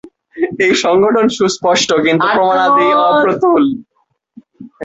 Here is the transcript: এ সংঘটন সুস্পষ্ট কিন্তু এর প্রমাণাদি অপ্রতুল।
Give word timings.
এ 0.59 0.77
সংঘটন 0.83 1.25
সুস্পষ্ট 1.37 1.89
কিন্তু 2.05 2.25
এর 2.27 2.35
প্রমাণাদি 2.35 2.87
অপ্রতুল। 3.07 3.63